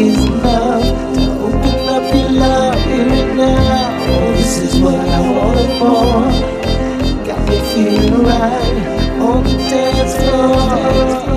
[0.00, 4.06] is enough to open up your love here and now.
[4.08, 7.26] Oh, this is what I wanted for.
[7.26, 11.29] Got me feeling right on the dance floor.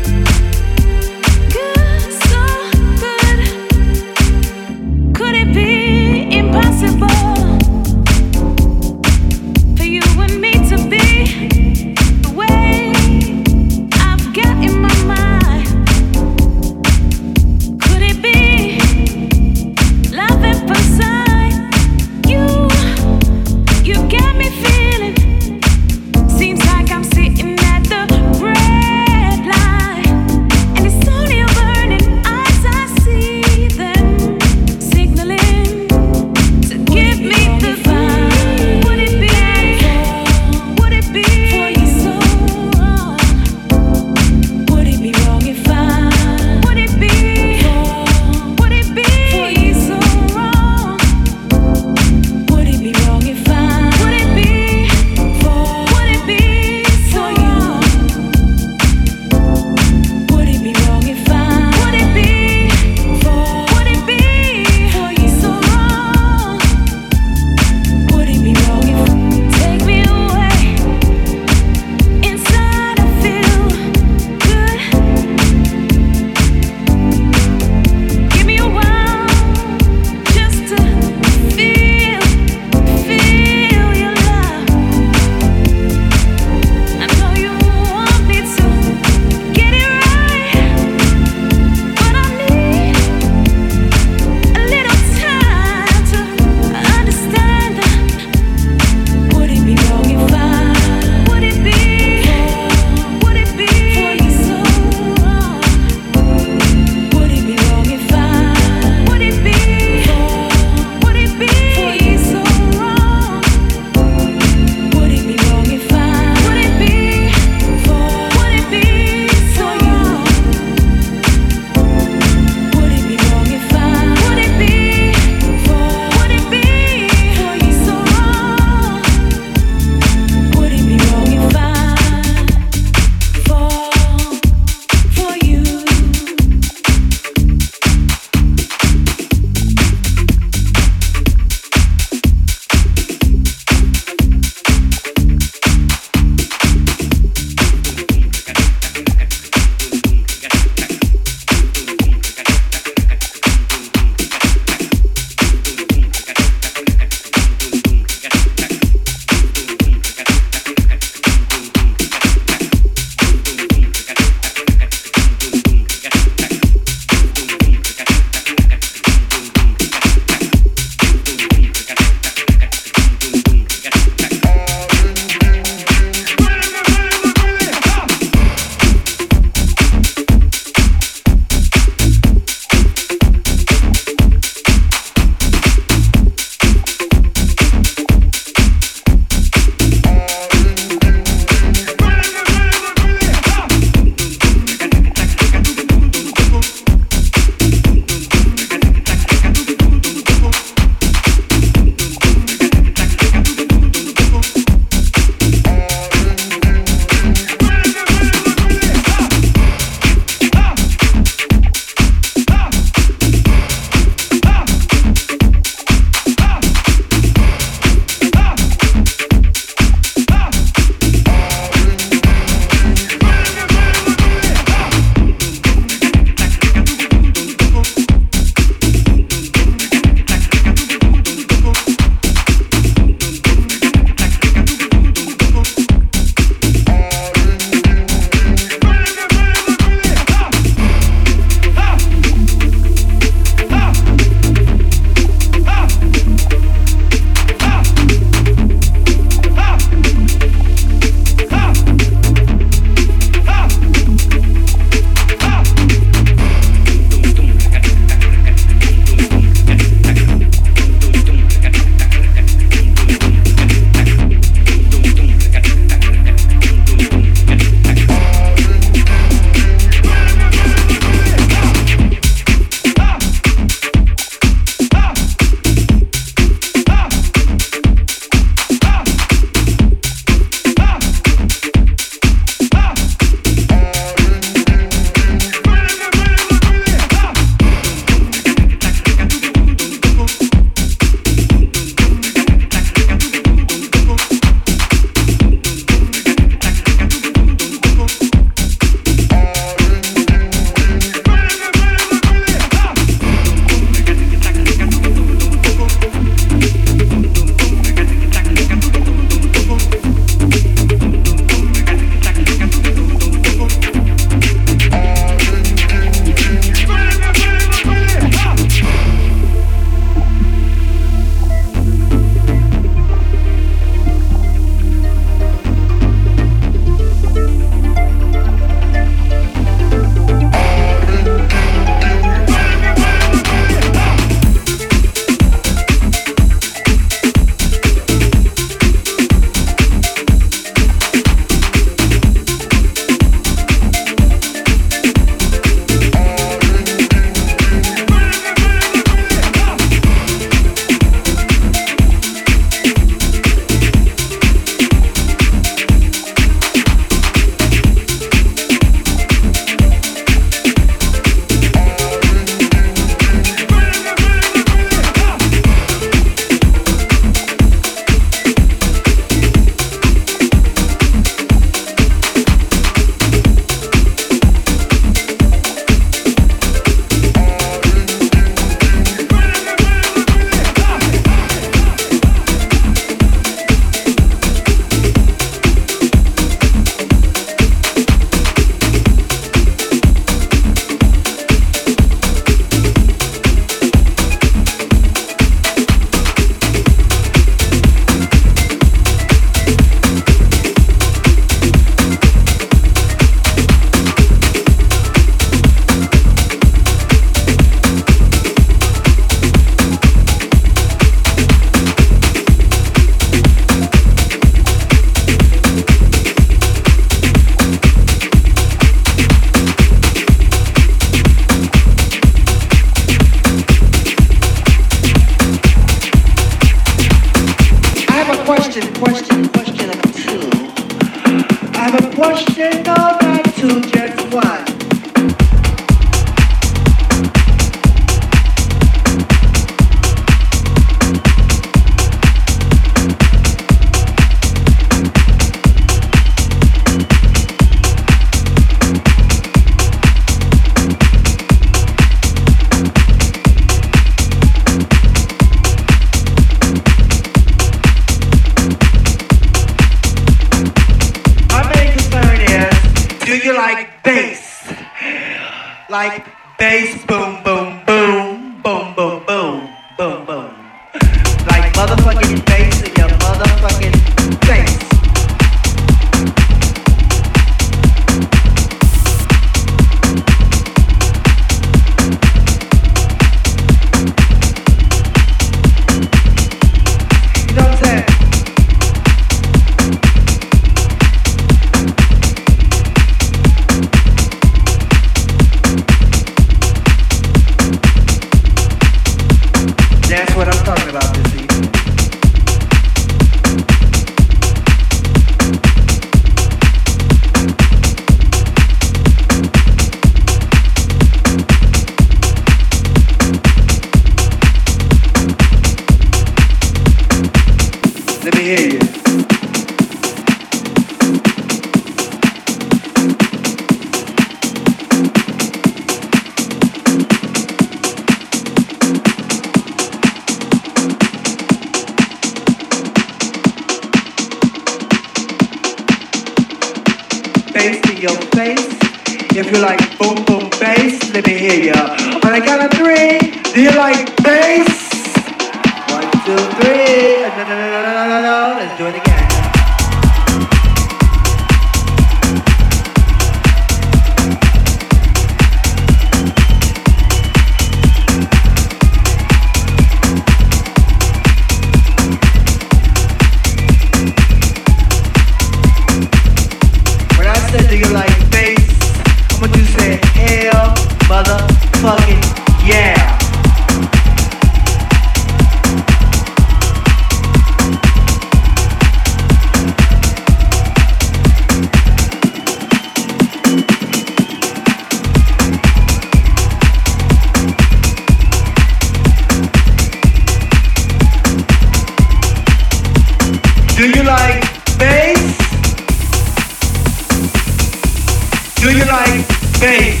[598.60, 599.28] Do you like
[599.60, 600.00] bass?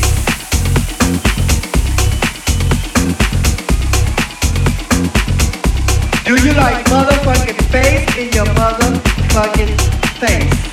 [6.24, 9.78] Do you like motherfucking face in your motherfucking
[10.18, 10.67] face?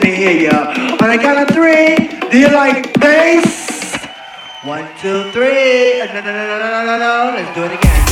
[0.00, 0.50] to you.
[0.50, 1.96] On a count of three,
[2.30, 3.96] do you like bass?
[4.62, 5.98] One, two, three.
[5.98, 7.32] No, no, no, no, no, no, no.
[7.34, 8.07] Let's do it again.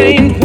[0.00, 0.39] Bye.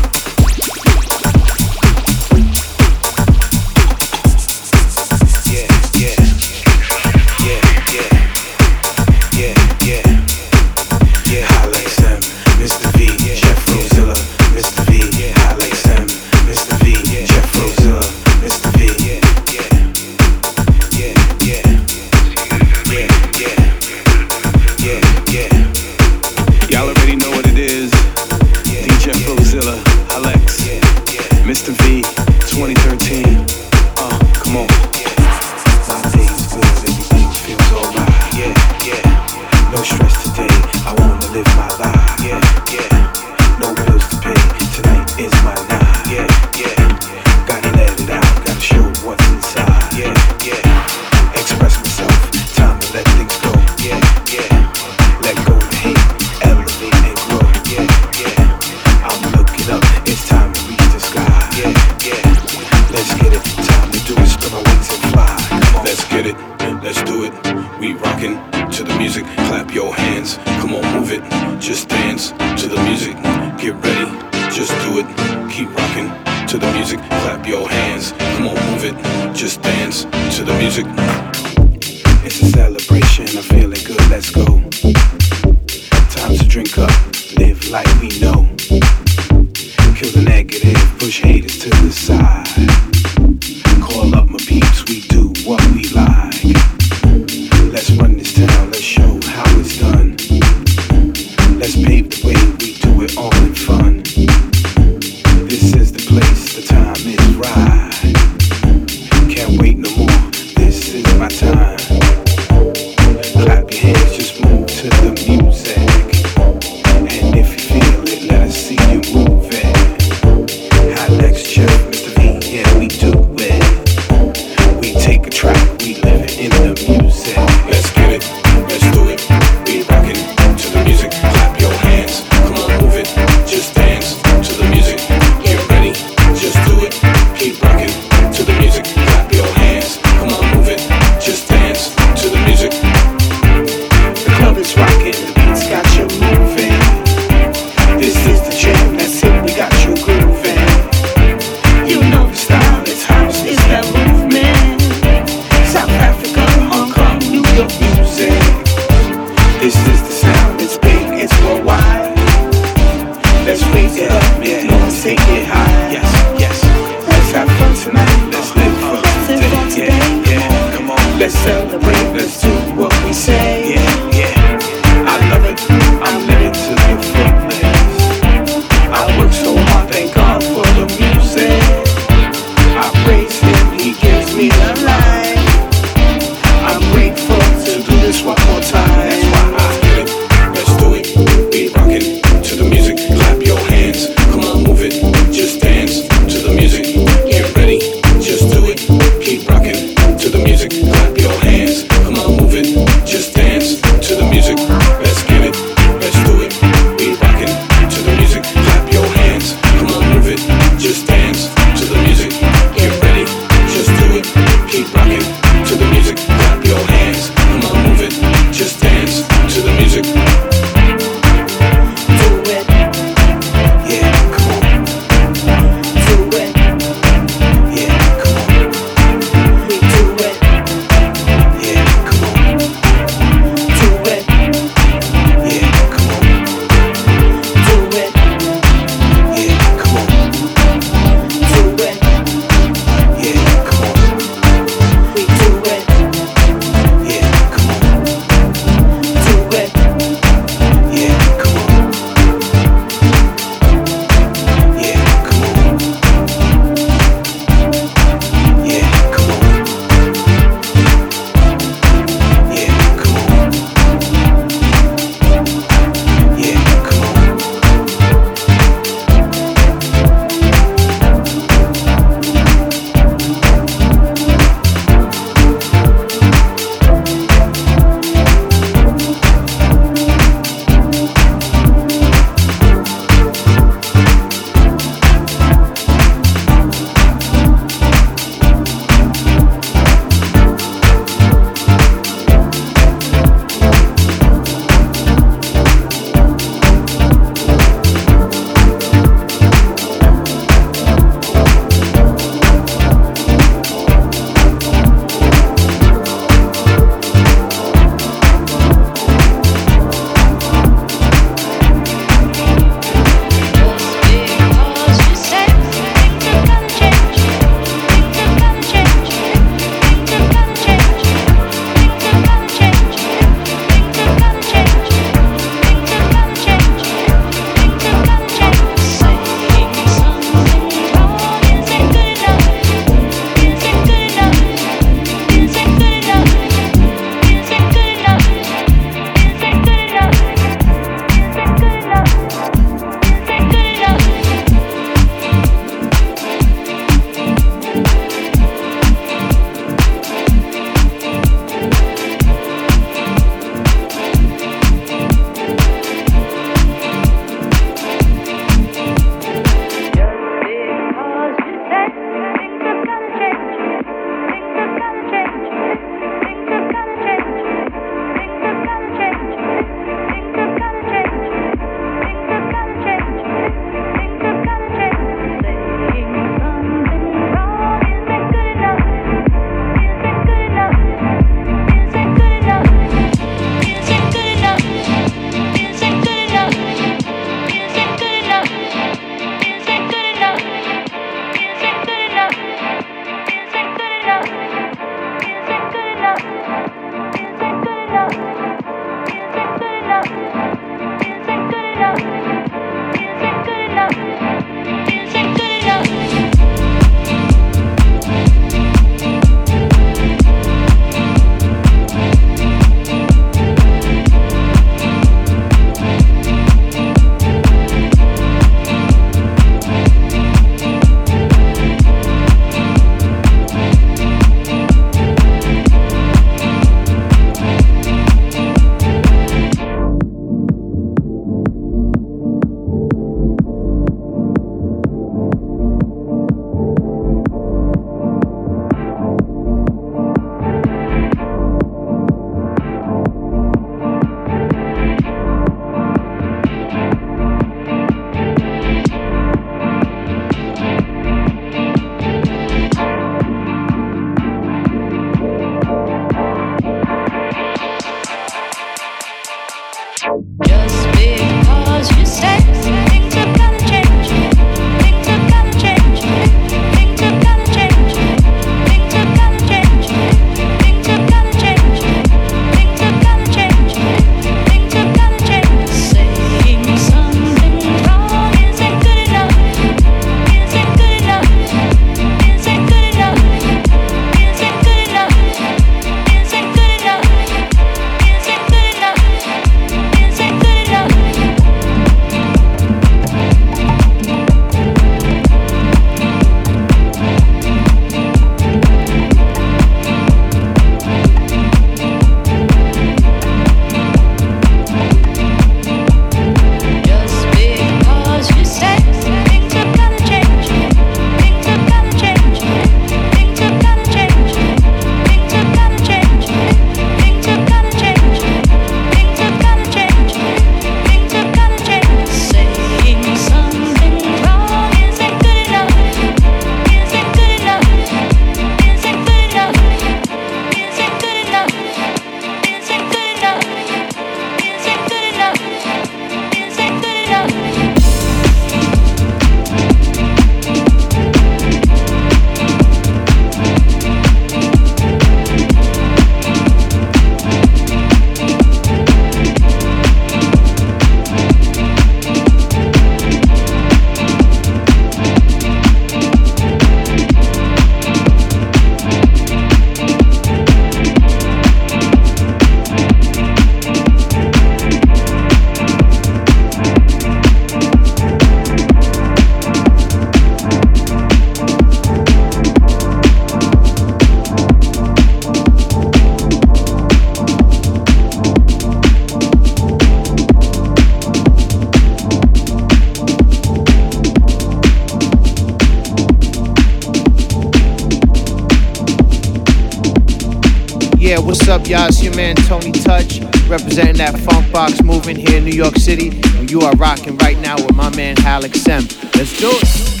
[594.01, 596.09] That funk box moving here in New York City.
[596.35, 598.81] And you are rocking right now with my man Hallex M.
[599.13, 600.00] Let's do it.